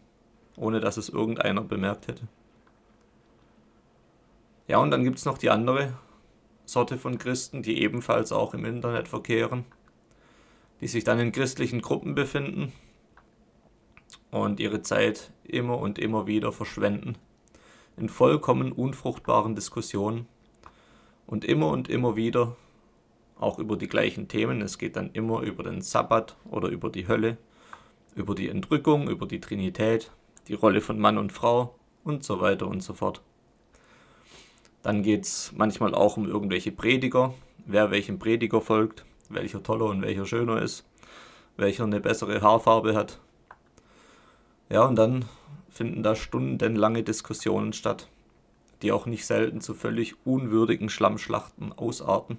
ohne 0.55 0.79
dass 0.79 0.97
es 0.97 1.09
irgendeiner 1.09 1.61
bemerkt 1.61 2.07
hätte. 2.07 2.27
Ja, 4.69 4.77
und 4.77 4.91
dann 4.91 5.03
gibt 5.03 5.17
es 5.17 5.25
noch 5.25 5.39
die 5.39 5.49
andere 5.49 5.93
Sorte 6.63 6.99
von 6.99 7.17
Christen, 7.17 7.63
die 7.63 7.81
ebenfalls 7.81 8.31
auch 8.31 8.53
im 8.53 8.65
Internet 8.65 9.07
verkehren, 9.07 9.65
die 10.79 10.87
sich 10.87 11.03
dann 11.03 11.19
in 11.19 11.31
christlichen 11.31 11.81
Gruppen 11.81 12.13
befinden 12.13 12.71
und 14.29 14.59
ihre 14.59 14.83
Zeit 14.83 15.33
immer 15.43 15.79
und 15.79 15.97
immer 15.97 16.27
wieder 16.27 16.51
verschwenden 16.51 17.17
in 17.97 18.09
vollkommen 18.09 18.71
unfruchtbaren 18.71 19.55
Diskussionen 19.55 20.27
und 21.25 21.45
immer 21.45 21.69
und 21.69 21.89
immer 21.89 22.15
wieder 22.15 22.55
auch 23.39 23.57
über 23.57 23.75
die 23.75 23.87
gleichen 23.87 24.27
Themen. 24.27 24.61
Es 24.61 24.77
geht 24.77 24.95
dann 24.95 25.09
immer 25.13 25.41
über 25.41 25.63
den 25.63 25.81
Sabbat 25.81 26.37
oder 26.47 26.69
über 26.69 26.91
die 26.91 27.07
Hölle, 27.07 27.37
über 28.13 28.35
die 28.35 28.49
Entrückung, 28.49 29.09
über 29.09 29.25
die 29.25 29.41
Trinität, 29.41 30.11
die 30.47 30.53
Rolle 30.53 30.79
von 30.79 30.99
Mann 30.99 31.17
und 31.17 31.33
Frau 31.33 31.73
und 32.03 32.23
so 32.23 32.39
weiter 32.39 32.67
und 32.67 32.83
so 32.83 32.93
fort. 32.93 33.23
Dann 34.81 35.03
geht 35.03 35.25
es 35.25 35.51
manchmal 35.55 35.93
auch 35.93 36.17
um 36.17 36.27
irgendwelche 36.27 36.71
Prediger, 36.71 37.33
wer 37.65 37.91
welchem 37.91 38.19
Prediger 38.19 38.61
folgt, 38.61 39.05
welcher 39.29 39.61
toller 39.61 39.85
und 39.85 40.01
welcher 40.01 40.25
schöner 40.25 40.61
ist, 40.61 40.85
welcher 41.57 41.83
eine 41.83 41.99
bessere 41.99 42.41
Haarfarbe 42.41 42.95
hat. 42.95 43.19
Ja, 44.69 44.85
und 44.85 44.95
dann 44.95 45.25
finden 45.69 46.03
da 46.03 46.15
stundenlange 46.15 47.03
Diskussionen 47.03 47.73
statt, 47.73 48.07
die 48.81 48.91
auch 48.91 49.05
nicht 49.05 49.25
selten 49.25 49.61
zu 49.61 49.73
völlig 49.73 50.15
unwürdigen 50.25 50.89
Schlammschlachten 50.89 51.73
ausarten. 51.73 52.37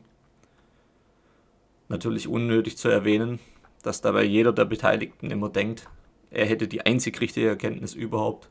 Natürlich 1.88 2.28
unnötig 2.28 2.76
zu 2.76 2.88
erwähnen, 2.88 3.40
dass 3.82 4.00
dabei 4.00 4.24
jeder 4.24 4.52
der 4.52 4.64
Beteiligten 4.64 5.30
immer 5.30 5.48
denkt, 5.48 5.88
er 6.30 6.46
hätte 6.46 6.68
die 6.68 6.86
einzig 6.86 7.20
richtige 7.20 7.48
Erkenntnis 7.48 7.94
überhaupt 7.94 8.48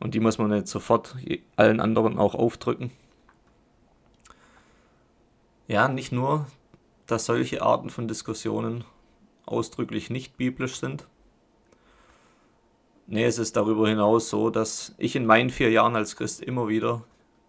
und 0.00 0.14
die 0.14 0.20
muss 0.20 0.38
man 0.38 0.52
jetzt 0.52 0.70
sofort 0.70 1.14
allen 1.56 1.80
anderen 1.80 2.18
auch 2.18 2.34
aufdrücken. 2.34 2.90
Ja, 5.68 5.88
nicht 5.88 6.12
nur, 6.12 6.46
dass 7.06 7.26
solche 7.26 7.62
Arten 7.62 7.88
von 7.88 8.08
Diskussionen 8.08 8.84
ausdrücklich 9.46 10.10
nicht 10.10 10.36
biblisch 10.36 10.76
sind. 10.76 11.06
Nee, 13.06 13.24
es 13.24 13.38
ist 13.38 13.56
darüber 13.56 13.88
hinaus 13.88 14.28
so, 14.28 14.50
dass 14.50 14.94
ich 14.98 15.14
in 15.14 15.26
meinen 15.26 15.50
vier 15.50 15.70
Jahren 15.70 15.96
als 15.96 16.16
Christ 16.16 16.40
immer 16.40 16.68
wieder 16.68 17.04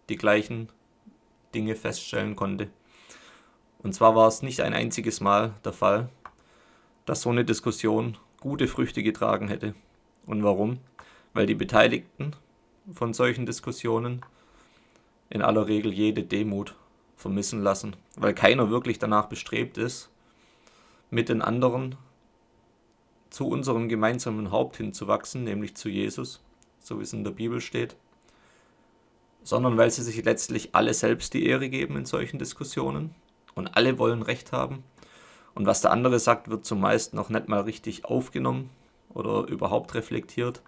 die 0.09 0.15
gleichen 0.15 0.69
Dinge 1.55 1.75
feststellen 1.75 2.35
konnte. 2.35 2.69
Und 3.79 3.93
zwar 3.93 4.15
war 4.15 4.27
es 4.27 4.41
nicht 4.41 4.61
ein 4.61 4.73
einziges 4.73 5.19
Mal 5.19 5.53
der 5.65 5.73
Fall, 5.73 6.09
dass 7.05 7.21
so 7.21 7.29
eine 7.29 7.45
Diskussion 7.45 8.17
gute 8.39 8.67
Früchte 8.67 9.03
getragen 9.03 9.47
hätte. 9.47 9.73
Und 10.25 10.43
warum? 10.43 10.79
Weil 11.33 11.45
die 11.45 11.55
Beteiligten 11.55 12.35
von 12.93 13.13
solchen 13.13 13.45
Diskussionen 13.45 14.23
in 15.29 15.41
aller 15.41 15.67
Regel 15.67 15.91
jede 15.93 16.23
Demut 16.23 16.75
vermissen 17.23 17.63
lassen, 17.63 17.95
weil 18.17 18.33
keiner 18.33 18.69
wirklich 18.69 18.99
danach 18.99 19.27
bestrebt 19.27 19.77
ist, 19.77 20.09
mit 21.09 21.29
den 21.29 21.41
anderen 21.41 21.95
zu 23.29 23.47
unserem 23.47 23.87
gemeinsamen 23.87 24.51
Haupt 24.51 24.77
hinzuwachsen, 24.77 25.45
nämlich 25.45 25.75
zu 25.75 25.89
Jesus, 25.89 26.41
so 26.79 26.99
wie 26.99 27.03
es 27.03 27.13
in 27.13 27.23
der 27.23 27.31
Bibel 27.31 27.61
steht, 27.61 27.95
sondern 29.41 29.77
weil 29.77 29.89
sie 29.89 30.03
sich 30.03 30.23
letztlich 30.23 30.75
alle 30.75 30.93
selbst 30.93 31.33
die 31.33 31.45
Ehre 31.45 31.69
geben 31.69 31.95
in 31.95 32.05
solchen 32.05 32.39
Diskussionen 32.39 33.15
und 33.55 33.75
alle 33.77 33.97
wollen 33.97 34.21
Recht 34.21 34.51
haben. 34.51 34.83
Und 35.55 35.65
was 35.65 35.81
der 35.81 35.91
andere 35.91 36.19
sagt, 36.19 36.49
wird 36.49 36.65
zumeist 36.65 37.13
noch 37.13 37.29
nicht 37.29 37.47
mal 37.47 37.61
richtig 37.61 38.03
aufgenommen 38.03 38.69
oder 39.13 39.47
überhaupt 39.47 39.93
reflektiert. 39.93 40.61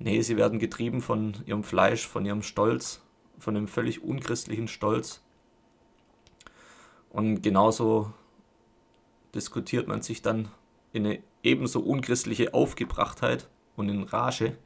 Nee, 0.00 0.22
sie 0.22 0.36
werden 0.36 0.58
getrieben 0.58 1.00
von 1.00 1.34
ihrem 1.46 1.62
Fleisch, 1.62 2.06
von 2.06 2.26
ihrem 2.26 2.42
Stolz, 2.42 3.00
von 3.40 3.56
einem 3.56 3.68
völlig 3.68 4.04
unchristlichen 4.04 4.68
Stolz. 4.68 5.22
Und 7.10 7.42
genauso 7.42 8.12
diskutiert 9.34 9.88
man 9.88 10.02
sich 10.02 10.22
dann 10.22 10.48
in 10.92 11.06
eine 11.06 11.22
ebenso 11.42 11.80
unchristliche 11.80 12.54
Aufgebrachtheit 12.54 13.48
und 13.76 13.88
in 13.88 14.02
Rage, 14.04 14.56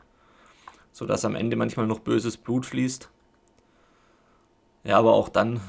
sodass 0.93 1.25
am 1.25 1.35
Ende 1.35 1.57
manchmal 1.57 1.87
noch 1.87 2.01
böses 2.01 2.37
Blut 2.37 2.67
fließt. 2.67 3.09
Ja, 4.83 4.99
aber 4.99 5.15
auch 5.15 5.29
dann 5.29 5.61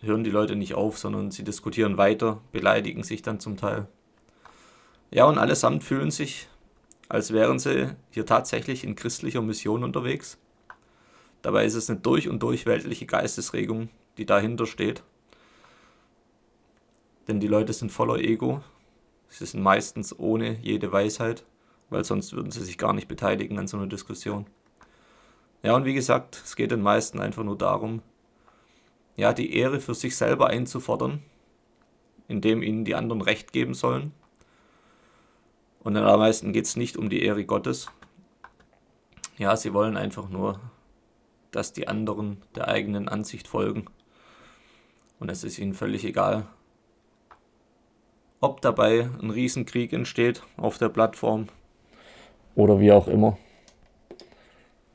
hören 0.00 0.22
die 0.22 0.30
Leute 0.30 0.54
nicht 0.54 0.74
auf, 0.74 0.98
sondern 0.98 1.30
sie 1.30 1.44
diskutieren 1.44 1.96
weiter, 1.96 2.40
beleidigen 2.52 3.02
sich 3.02 3.22
dann 3.22 3.40
zum 3.40 3.56
Teil. 3.56 3.88
Ja, 5.10 5.24
und 5.24 5.38
allesamt 5.38 5.82
fühlen 5.82 6.10
sich, 6.10 6.48
als 7.08 7.32
wären 7.32 7.58
sie 7.58 7.94
hier 8.10 8.26
tatsächlich 8.26 8.84
in 8.84 8.96
christlicher 8.96 9.42
Mission 9.42 9.82
unterwegs 9.82 10.38
Dabei 11.44 11.66
ist 11.66 11.74
es 11.74 11.90
eine 11.90 12.00
durch 12.00 12.30
und 12.30 12.42
durch 12.42 12.64
weltliche 12.64 13.04
Geistesregung, 13.04 13.90
die 14.16 14.24
dahinter 14.24 14.64
steht. 14.64 15.02
Denn 17.28 17.38
die 17.38 17.46
Leute 17.46 17.74
sind 17.74 17.92
voller 17.92 18.16
Ego. 18.16 18.62
Sie 19.28 19.44
sind 19.44 19.62
meistens 19.62 20.18
ohne 20.18 20.58
jede 20.62 20.90
Weisheit, 20.90 21.44
weil 21.90 22.02
sonst 22.02 22.32
würden 22.32 22.50
sie 22.50 22.64
sich 22.64 22.78
gar 22.78 22.94
nicht 22.94 23.08
beteiligen 23.08 23.58
an 23.58 23.68
so 23.68 23.76
einer 23.76 23.88
Diskussion. 23.88 24.46
Ja, 25.62 25.76
und 25.76 25.84
wie 25.84 25.92
gesagt, 25.92 26.40
es 26.42 26.56
geht 26.56 26.70
den 26.70 26.80
meisten 26.80 27.20
einfach 27.20 27.44
nur 27.44 27.58
darum, 27.58 28.00
ja, 29.14 29.34
die 29.34 29.54
Ehre 29.54 29.80
für 29.80 29.94
sich 29.94 30.16
selber 30.16 30.46
einzufordern, 30.46 31.22
indem 32.26 32.62
ihnen 32.62 32.86
die 32.86 32.94
anderen 32.94 33.20
Recht 33.20 33.52
geben 33.52 33.74
sollen. 33.74 34.12
Und 35.80 35.92
den 35.92 36.04
allermeisten 36.04 36.54
geht 36.54 36.64
es 36.64 36.76
nicht 36.76 36.96
um 36.96 37.10
die 37.10 37.22
Ehre 37.22 37.44
Gottes. 37.44 37.90
Ja, 39.36 39.58
sie 39.58 39.74
wollen 39.74 39.98
einfach 39.98 40.30
nur 40.30 40.58
dass 41.54 41.72
die 41.72 41.88
anderen 41.88 42.42
der 42.54 42.68
eigenen 42.68 43.08
Ansicht 43.08 43.48
folgen. 43.48 43.86
Und 45.20 45.30
es 45.30 45.44
ist 45.44 45.58
ihnen 45.58 45.74
völlig 45.74 46.04
egal, 46.04 46.46
ob 48.40 48.60
dabei 48.60 49.08
ein 49.22 49.30
Riesenkrieg 49.30 49.92
entsteht 49.92 50.42
auf 50.56 50.78
der 50.78 50.88
Plattform 50.88 51.48
oder 52.54 52.80
wie 52.80 52.92
auch 52.92 53.08
immer. 53.08 53.38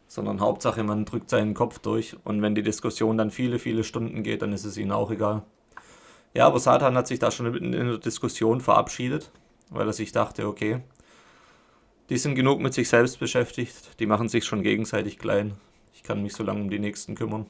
Sondern 0.08 0.40
Hauptsache, 0.40 0.84
man 0.84 1.06
drückt 1.06 1.30
seinen 1.30 1.54
Kopf 1.54 1.80
durch 1.80 2.16
und 2.24 2.42
wenn 2.42 2.56
die 2.56 2.64
Diskussion 2.64 3.18
dann 3.18 3.32
viele, 3.32 3.60
viele 3.60 3.84
Stunden 3.84 4.24
geht, 4.24 4.42
dann 4.42 4.54
ist 4.54 4.66
es 4.66 4.78
ihnen 4.78 4.92
auch 4.92 5.12
egal. 5.12 5.44
Ja, 6.34 6.48
aber 6.48 6.60
Satan 6.60 6.96
hat 6.96 7.08
sich 7.08 7.20
da 7.20 7.32
schon 7.32 7.54
in 7.56 7.72
der 7.72 7.98
Diskussion 7.98 8.62
verabschiedet, 8.62 9.32
weil 9.70 9.88
er 9.88 9.94
sich 9.94 10.12
dachte, 10.12 10.48
okay, 10.48 10.82
die 12.10 12.18
sind 12.18 12.36
genug 12.36 12.60
mit 12.60 12.74
sich 12.74 12.90
selbst 12.90 13.20
beschäftigt, 13.20 14.00
die 14.00 14.06
machen 14.06 14.30
sich 14.30 14.46
schon 14.46 14.64
gegenseitig 14.64 15.20
klein. 15.20 15.54
Ich 15.94 16.04
kann 16.04 16.22
mich 16.22 16.34
so 16.34 16.44
lange 16.44 16.62
um 16.62 16.70
die 16.70 16.80
Nächsten 16.80 17.16
kümmern. 17.16 17.46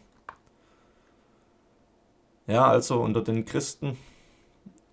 Ja, 2.48 2.68
also 2.68 3.02
unter 3.02 3.22
den 3.22 3.46
Christen 3.46 3.98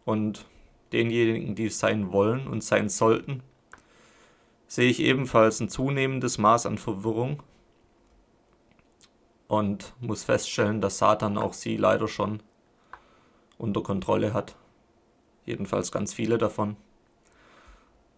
und 0.04 0.44
denjenigen, 0.92 1.54
die 1.54 1.68
sein 1.68 2.12
wollen 2.12 2.46
und 2.46 2.62
sein 2.62 2.88
sollten, 2.88 3.42
sehe 4.66 4.90
ich 4.90 5.00
ebenfalls 5.00 5.60
ein 5.60 5.68
zunehmendes 5.68 6.38
Maß 6.38 6.66
an 6.66 6.78
Verwirrung 6.78 7.42
und 9.48 9.94
muss 10.00 10.24
feststellen, 10.24 10.80
dass 10.80 10.98
Satan 10.98 11.38
auch 11.38 11.52
sie 11.52 11.76
leider 11.76 12.08
schon 12.08 12.42
unter 13.58 13.82
Kontrolle 13.82 14.34
hat. 14.34 14.56
Jedenfalls 15.44 15.92
ganz 15.92 16.12
viele 16.12 16.38
davon. 16.38 16.76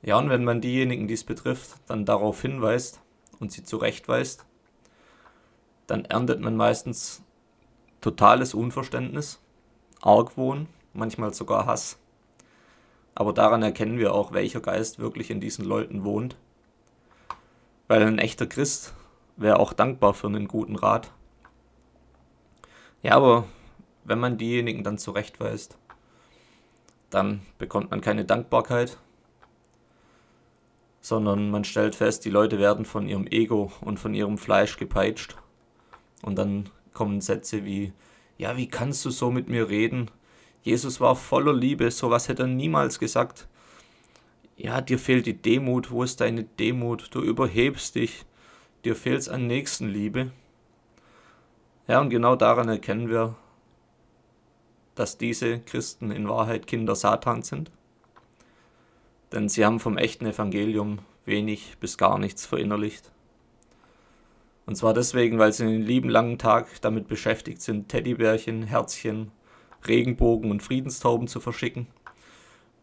Ja, 0.03 0.19
und 0.19 0.31
wenn 0.31 0.45
man 0.45 0.61
diejenigen, 0.61 1.09
die 1.09 1.15
es 1.15 1.25
betrifft, 1.25 1.77
dann 1.87 2.05
darauf 2.05 2.43
hinweist 2.43 3.01
und 3.41 3.53
sie 3.53 3.65
zurechtweist, 3.65 4.47
dann 5.89 6.05
erntet 6.05 6.41
man 6.41 6.55
meistens 6.55 7.23
totales 8.01 8.55
Unverständnis, 8.55 9.41
Argwohn, 10.01 10.69
manchmal 10.93 11.35
sogar 11.35 11.67
Hass. 11.67 11.99
Aber 13.15 13.33
daran 13.33 13.63
erkennen 13.63 13.99
wir 13.99 14.15
auch, 14.15 14.33
welcher 14.33 14.61
Geist 14.61 15.01
wirklich 15.01 15.31
in 15.31 15.41
diesen 15.41 15.65
Leuten 15.65 16.05
wohnt. 16.05 16.37
Weil 17.89 18.03
ein 18.03 18.19
echter 18.19 18.47
Christ 18.47 18.95
wäre 19.37 19.59
auch 19.59 19.73
dankbar 19.73 20.15
für 20.15 20.29
einen 20.29 20.47
guten 20.47 20.77
Rat. 20.77 21.11
Ja, 23.03 23.17
aber 23.17 23.45
wenn 24.05 24.21
man 24.21 24.37
diejenigen 24.39 24.85
dann 24.85 24.99
zurechtweist, 24.99 25.79
dann 27.09 27.41
bekommt 27.57 27.91
man 27.91 28.03
keine 28.03 28.27
Dankbarkeit, 28.27 28.99
sondern 31.01 31.51
man 31.51 31.65
stellt 31.65 31.95
fest, 31.95 32.27
die 32.27 32.31
Leute 32.31 32.59
werden 32.59 32.85
von 32.85 33.09
ihrem 33.09 33.27
Ego 33.27 33.73
und 33.81 33.99
von 33.99 34.13
ihrem 34.13 34.37
Fleisch 34.37 34.77
gepeitscht 34.77 35.39
und 36.23 36.37
dann 36.37 36.71
kommen 36.93 37.21
Sätze 37.21 37.65
wie, 37.65 37.93
ja, 38.37 38.57
wie 38.57 38.69
kannst 38.69 39.05
du 39.05 39.11
so 39.11 39.31
mit 39.31 39.49
mir 39.49 39.69
reden? 39.69 40.11
Jesus 40.63 41.01
war 41.01 41.17
voller 41.17 41.53
Liebe, 41.53 41.91
sowas 41.91 42.29
hätte 42.29 42.45
er 42.45 42.49
niemals 42.49 42.99
gesagt. 42.99 43.49
Ja, 44.57 44.81
dir 44.81 44.99
fehlt 44.99 45.27
die 45.27 45.41
Demut, 45.41 45.91
wo 45.91 46.03
ist 46.03 46.21
deine 46.21 46.45
Demut? 46.45 47.09
Du 47.13 47.21
überhebst 47.21 47.95
dich, 47.95 48.25
dir 48.85 48.97
fehlt's 48.97 49.29
an 49.29 49.47
Nächstenliebe. 49.47 50.31
Ja, 51.87 52.01
und 52.01 52.11
genau 52.11 52.37
daran 52.37 52.69
erkennen 52.69 53.09
wir, 53.09 53.37
dass 54.95 55.17
diese 55.17 55.61
Christen 55.61 56.11
in 56.11 56.29
Wahrheit 56.29 56.67
Kinder 56.67 56.97
Satans 56.97 57.49
sind, 57.49 57.71
denn 59.33 59.49
sie 59.49 59.65
haben 59.65 59.79
vom 59.79 59.97
echten 59.97 60.27
Evangelium 60.27 60.99
wenig 61.25 61.77
bis 61.79 61.97
gar 61.97 62.19
nichts 62.19 62.45
verinnerlicht. 62.45 63.13
Und 64.69 64.75
zwar 64.75 64.93
deswegen, 64.93 65.39
weil 65.39 65.51
sie 65.51 65.65
den 65.65 65.81
lieben 65.81 66.11
langen 66.11 66.37
Tag 66.37 66.83
damit 66.83 67.09
beschäftigt 67.09 67.63
sind, 67.63 67.89
Teddybärchen, 67.89 68.65
Herzchen, 68.65 69.33
Regenbogen 69.87 70.51
und 70.51 70.63
Friedenstauben 70.63 71.27
zu 71.27 71.41
verschicken, 71.41 71.87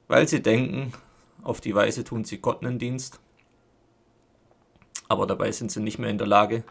weil 0.08 0.28
sie 0.28 0.42
denken, 0.42 0.94
auf 1.44 1.62
die 1.62 1.76
Weise 1.76 2.04
tun 2.04 2.24
sie 2.24 2.40
Gott 2.40 2.66
einen 2.66 2.80
Dienst, 2.80 3.20
aber 5.10 5.28
dabei 5.28 5.52
sind 5.52 5.72
sie 5.72 5.80
nicht 5.80 6.00
mehr 6.00 6.10
in 6.10 6.18
der 6.18 6.26
Lage, 6.26 6.64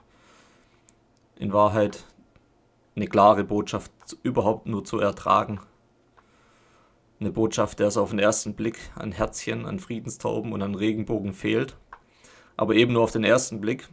in 1.37 1.53
Wahrheit 1.53 2.03
eine 2.97 3.07
klare 3.07 3.45
Botschaft 3.45 3.93
überhaupt 4.25 4.67
nur 4.67 4.85
zu 4.85 4.99
ertragen. 4.99 5.61
Eine 7.21 7.31
Botschaft, 7.31 7.79
der 7.79 7.87
es 7.87 7.97
auf 7.97 8.11
den 8.11 8.19
ersten 8.19 8.55
Blick 8.55 8.91
an 8.97 9.13
Herzchen, 9.13 9.65
an 9.65 9.79
Friedenstauben 9.79 10.53
und 10.53 10.61
an 10.61 10.75
Regenbogen 10.75 11.35
fehlt, 11.35 11.77
aber 12.57 12.75
eben 12.75 12.95
nur 12.95 13.05
auf 13.05 13.13
den 13.13 13.23
ersten 13.23 13.61
Blick. 13.61 13.89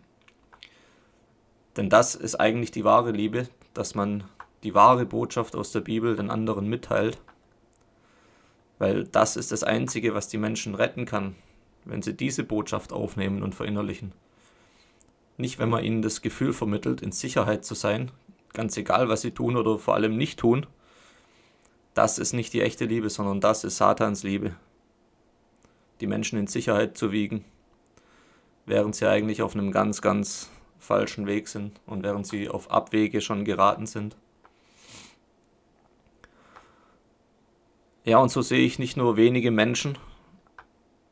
Denn 1.78 1.90
das 1.90 2.16
ist 2.16 2.36
eigentlich 2.36 2.72
die 2.72 2.84
wahre 2.84 3.12
Liebe, 3.12 3.48
dass 3.74 3.96
man 3.96 4.24
die 4.63 4.74
wahre 4.74 5.06
Botschaft 5.06 5.56
aus 5.56 5.72
der 5.72 5.82
Bibel 5.82 6.16
den 6.16 6.30
anderen 6.30 6.68
mitteilt, 6.68 7.20
weil 8.80 9.06
das 9.06 9.38
ist 9.38 9.51
das 9.51 9.63
Einzige, 9.63 10.13
was 10.13 10.28
die 10.28 10.38
Menschen 10.38 10.75
retten 10.75 11.06
kann, 11.06 11.36
wenn 11.86 12.01
sie 12.01 12.13
diese 12.13 12.44
Botschaft 12.44 12.92
aufnehmen 12.94 13.44
und 13.44 13.56
verinnerlichen. 13.56 14.12
Nicht, 15.38 15.60
wenn 15.60 15.70
man 15.70 15.84
ihnen 15.84 16.01
das 16.01 16.22
Gefühl 16.22 16.54
vermittelt, 16.54 17.01
in 17.01 17.12
Sicherheit 17.12 17.66
zu 17.66 17.74
sein, 17.74 18.12
ganz 18.54 18.75
egal, 18.78 19.10
was 19.10 19.22
sie 19.22 19.32
tun 19.32 19.56
oder 19.56 19.78
vor 19.78 19.96
allem 19.96 20.18
nicht 20.18 20.40
tun. 20.40 20.66
Das 21.94 22.18
ist 22.18 22.34
nicht 22.34 22.54
die 22.54 22.62
echte 22.62 22.86
Liebe, 22.86 23.10
sondern 23.10 23.42
das 23.42 23.63
ist 23.63 23.78
Satans 23.78 24.24
Liebe. 24.24 24.56
Die 26.00 26.08
Menschen 26.08 26.40
in 26.40 26.48
Sicherheit 26.48 26.98
zu 26.98 27.12
wiegen, 27.12 27.46
während 28.66 28.96
sie 28.96 29.08
eigentlich 29.08 29.42
auf 29.42 29.56
einem 29.56 29.72
ganz, 29.72 30.01
ganz 30.01 30.50
falschen 30.82 31.28
Weg 31.28 31.48
sind 31.48 31.80
und 31.86 32.04
während 32.04 32.28
sie 32.28 32.50
auf 32.50 32.72
Abwege 32.72 33.22
schon 33.22 33.46
geraten 33.46 33.86
sind. 33.86 34.18
Ja, 38.04 38.18
und 38.18 38.30
so 38.30 38.42
sehe 38.42 38.66
ich 38.66 38.80
nicht 38.80 38.98
nur 38.98 39.16
wenige 39.16 39.52
Menschen, 39.52 39.98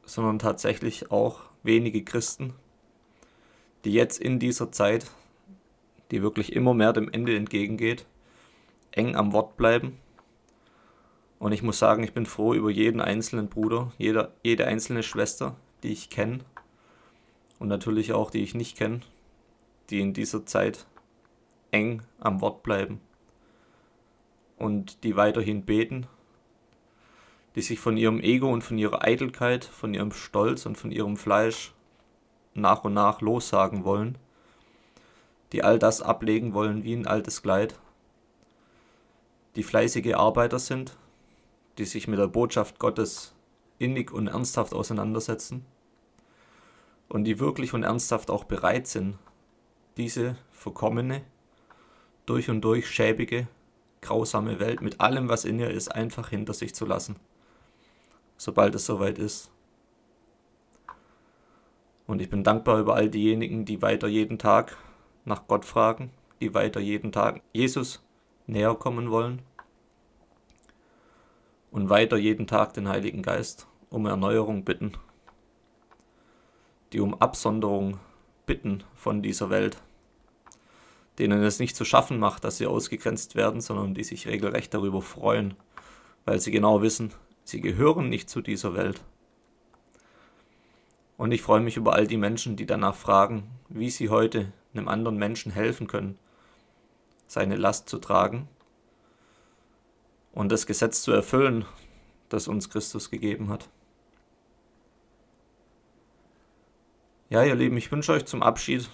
sondern 0.05 0.39
tatsächlich 0.39 1.11
auch 1.11 1.41
wenige 1.61 2.03
Christen, 2.03 2.55
die 3.85 3.93
jetzt 3.93 4.19
in 4.19 4.39
dieser 4.39 4.71
Zeit, 4.71 5.11
die 6.09 6.23
wirklich 6.23 6.53
immer 6.53 6.73
mehr 6.73 6.91
dem 6.91 7.07
Ende 7.07 7.35
entgegengeht, 7.35 8.07
eng 8.91 9.15
am 9.15 9.33
Wort 9.33 9.55
bleiben. 9.55 9.99
Und 11.37 11.51
ich 11.51 11.61
muss 11.61 11.77
sagen, 11.77 12.03
ich 12.03 12.13
bin 12.13 12.25
froh 12.25 12.55
über 12.55 12.71
jeden 12.71 13.01
einzelnen 13.01 13.49
Bruder, 13.49 13.93
jeder, 13.99 14.33
jede 14.43 14.65
einzelne 14.65 15.03
Schwester, 15.03 15.55
die 15.83 15.93
ich 15.93 16.09
kenne 16.09 16.39
und 17.59 17.67
natürlich 17.67 18.13
auch 18.13 18.31
die 18.31 18.41
ich 18.41 18.55
nicht 18.55 18.75
kenne, 18.75 19.01
die 19.89 20.01
in 20.01 20.13
dieser 20.13 20.45
Zeit 20.45 20.85
eng 21.71 22.03
am 22.19 22.41
Wort 22.41 22.63
bleiben 22.63 22.99
und 24.57 25.03
die 25.03 25.15
weiterhin 25.15 25.65
beten, 25.65 26.07
die 27.55 27.61
sich 27.61 27.79
von 27.79 27.97
ihrem 27.97 28.19
Ego 28.19 28.51
und 28.51 28.61
von 28.63 28.77
ihrer 28.77 29.03
Eitelkeit, 29.03 29.65
von 29.65 29.93
ihrem 29.93 30.11
Stolz 30.11 30.65
und 30.65 30.77
von 30.77 30.91
ihrem 30.91 31.17
Fleisch 31.17 31.73
nach 32.53 32.83
und 32.83 32.93
nach 32.93 33.21
lossagen 33.21 33.83
wollen, 33.83 34.17
die 35.51 35.63
all 35.63 35.79
das 35.79 36.01
ablegen 36.01 36.53
wollen 36.53 36.83
wie 36.83 36.93
ein 36.93 37.07
altes 37.07 37.41
Kleid, 37.41 37.79
die 39.55 39.63
fleißige 39.63 40.13
Arbeiter 40.13 40.59
sind, 40.59 40.95
die 41.77 41.85
sich 41.85 42.07
mit 42.07 42.19
der 42.19 42.27
Botschaft 42.27 42.77
Gottes 42.77 43.33
innig 43.79 44.11
und 44.11 44.27
ernsthaft 44.27 44.73
auseinandersetzen 44.73 45.65
und 47.07 47.23
die 47.23 47.39
wirklich 47.39 47.73
und 47.73 47.83
ernsthaft 47.83 48.29
auch 48.29 48.43
bereit 48.43 48.87
sind, 48.87 49.17
diese 49.99 50.37
verkommene, 50.51 51.21
durch 52.25 52.49
und 52.49 52.61
durch 52.61 52.89
schäbige, 52.89 53.47
grausame 54.01 54.59
Welt 54.59 54.81
mit 54.81 55.01
allem, 55.01 55.29
was 55.29 55.45
in 55.45 55.59
ihr 55.59 55.69
ist, 55.69 55.89
einfach 55.89 56.29
hinter 56.29 56.53
sich 56.53 56.73
zu 56.73 56.85
lassen, 56.85 57.17
sobald 58.37 58.73
es 58.75 58.85
soweit 58.85 59.19
ist. 59.19 59.51
Und 62.07 62.21
ich 62.21 62.29
bin 62.29 62.43
dankbar 62.43 62.79
über 62.79 62.95
all 62.95 63.09
diejenigen, 63.09 63.65
die 63.65 63.81
weiter 63.81 64.07
jeden 64.07 64.39
Tag 64.39 64.77
nach 65.25 65.47
Gott 65.47 65.65
fragen, 65.65 66.11
die 66.39 66.53
weiter 66.53 66.79
jeden 66.79 67.11
Tag 67.11 67.41
Jesus 67.53 68.01
näher 68.47 68.73
kommen 68.75 69.11
wollen 69.11 69.41
und 71.71 71.89
weiter 71.89 72.17
jeden 72.17 72.47
Tag 72.47 72.73
den 72.73 72.87
Heiligen 72.87 73.21
Geist 73.21 73.67
um 73.89 74.05
Erneuerung 74.05 74.63
bitten, 74.63 74.93
die 76.93 76.99
um 76.99 77.13
Absonderung 77.15 77.99
bitten 78.45 78.83
von 78.95 79.21
dieser 79.21 79.49
Welt, 79.49 79.77
denen 81.19 81.43
es 81.43 81.59
nicht 81.59 81.75
zu 81.75 81.85
schaffen 81.85 82.19
macht, 82.19 82.43
dass 82.43 82.57
sie 82.57 82.65
ausgegrenzt 82.65 83.35
werden, 83.35 83.61
sondern 83.61 83.93
die 83.93 84.03
sich 84.03 84.27
regelrecht 84.27 84.73
darüber 84.73 85.01
freuen, 85.01 85.55
weil 86.25 86.39
sie 86.39 86.51
genau 86.51 86.81
wissen, 86.81 87.13
sie 87.43 87.61
gehören 87.61 88.09
nicht 88.09 88.29
zu 88.29 88.41
dieser 88.41 88.73
Welt 88.73 89.01
und 91.19 91.33
ich 91.33 91.41
freue 91.41 91.59
mich 91.59 91.75
über 91.75 91.95
all 91.95 92.07
die 92.07 92.15
Menschen, 92.15 92.55
die 92.55 92.65
danach 92.65 92.95
fragen, 92.95 93.43
wie 93.67 93.89
sie 93.89 94.07
heute 94.07 94.53
einem 94.73 94.87
anderen 94.87 95.17
Menschen 95.17 95.51
helfen 95.51 95.85
können, 95.85 96.17
seine 97.27 97.57
Last 97.57 97.89
zu 97.89 97.97
tragen 97.97 98.47
und 100.31 100.49
das 100.49 100.65
Gesetz 100.65 101.01
zu 101.01 101.11
erfüllen, 101.11 101.65
das 102.29 102.47
uns 102.47 102.69
Christus 102.69 103.09
gegeben 103.09 103.49
hat. 103.49 103.67
Ja, 107.29 107.43
ihr 107.43 107.55
Lieben, 107.55 107.75
ich 107.75 107.91
wünsche 107.91 108.13
euch 108.13 108.25
zum 108.25 108.41
Abschied 108.41 108.89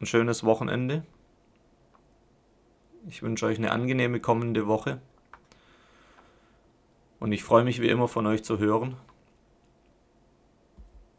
ein 0.00 0.06
schönes 0.06 0.44
Wochenende. 0.44 1.04
Ich 3.08 3.22
wünsche 3.22 3.46
euch 3.46 3.58
eine 3.58 3.72
angenehme 3.72 4.20
kommende 4.20 4.66
Woche. 4.66 5.00
Und 7.18 7.32
ich 7.32 7.42
freue 7.42 7.64
mich 7.64 7.80
wie 7.80 7.88
immer 7.88 8.06
von 8.06 8.26
euch 8.26 8.44
zu 8.44 8.58
hören 8.58 8.96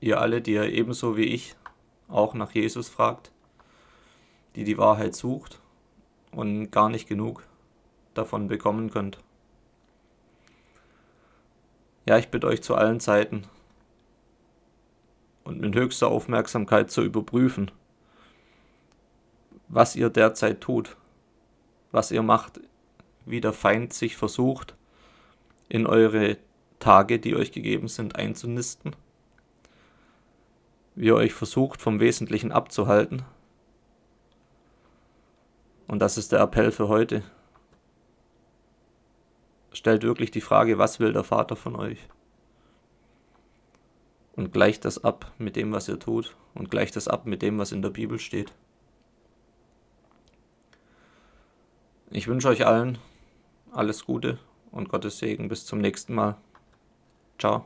ihr 0.01 0.21
alle, 0.21 0.41
die 0.41 0.53
ihr 0.53 0.71
ebenso 0.71 1.17
wie 1.17 1.25
ich 1.25 1.55
auch 2.07 2.33
nach 2.33 2.51
Jesus 2.51 2.89
fragt, 2.89 3.31
die 4.55 4.63
die 4.63 4.77
Wahrheit 4.77 5.15
sucht 5.15 5.59
und 6.31 6.71
gar 6.71 6.89
nicht 6.89 7.07
genug 7.07 7.43
davon 8.13 8.47
bekommen 8.47 8.89
könnt. 8.89 9.19
Ja, 12.05 12.17
ich 12.17 12.29
bitte 12.29 12.47
euch 12.47 12.63
zu 12.63 12.75
allen 12.75 12.99
Zeiten 12.99 13.43
und 15.43 15.59
mit 15.59 15.75
höchster 15.75 16.07
Aufmerksamkeit 16.07 16.89
zu 16.89 17.03
überprüfen, 17.03 17.71
was 19.67 19.95
ihr 19.95 20.09
derzeit 20.09 20.61
tut, 20.61 20.97
was 21.91 22.11
ihr 22.11 22.23
macht, 22.23 22.59
wie 23.25 23.41
der 23.41 23.53
Feind 23.53 23.93
sich 23.93 24.17
versucht, 24.17 24.75
in 25.67 25.85
eure 25.85 26.37
Tage, 26.79 27.19
die 27.19 27.35
euch 27.35 27.51
gegeben 27.51 27.87
sind, 27.87 28.15
einzunisten 28.15 28.95
wie 30.99 31.05
ihr 31.05 31.15
euch 31.15 31.33
versucht, 31.33 31.81
vom 31.81 32.01
Wesentlichen 32.01 32.51
abzuhalten. 32.51 33.23
Und 35.87 35.99
das 35.99 36.17
ist 36.17 36.33
der 36.33 36.41
Appell 36.41 36.73
für 36.73 36.89
heute. 36.89 37.23
Stellt 39.71 40.03
wirklich 40.03 40.29
die 40.29 40.41
Frage, 40.41 40.77
was 40.77 40.99
will 40.99 41.13
der 41.13 41.23
Vater 41.23 41.55
von 41.55 41.77
euch? 41.77 41.99
Und 44.35 44.51
gleicht 44.51 44.83
das 44.83 45.01
ab 45.01 45.31
mit 45.37 45.55
dem, 45.55 45.71
was 45.71 45.87
ihr 45.87 45.99
tut. 45.99 46.35
Und 46.53 46.69
gleicht 46.69 46.97
das 46.97 47.07
ab 47.07 47.25
mit 47.25 47.41
dem, 47.41 47.59
was 47.59 47.71
in 47.71 47.81
der 47.81 47.91
Bibel 47.91 48.19
steht. 48.19 48.51
Ich 52.11 52.27
wünsche 52.27 52.47
euch 52.47 52.65
allen 52.65 52.97
alles 53.71 54.05
Gute 54.05 54.39
und 54.71 54.89
Gottes 54.89 55.19
Segen. 55.19 55.47
Bis 55.47 55.65
zum 55.65 55.79
nächsten 55.79 56.15
Mal. 56.15 56.37
Ciao. 57.37 57.65